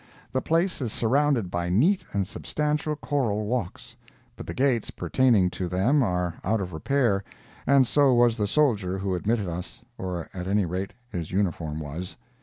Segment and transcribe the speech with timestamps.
[0.31, 3.95] The place is surrounded by neat and substantial coral walks,
[4.35, 7.23] but the gates pertaining to them are out of repair,
[7.67, 12.17] and so was the soldier who admitted us—or at any rate his uniform was.